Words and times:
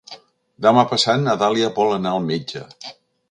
Demà 0.65 0.85
passat 0.93 1.21
na 1.27 1.35
Dàlia 1.43 1.69
vol 1.77 1.93
anar 1.99 2.17
al 2.17 2.27
metge. 2.31 2.65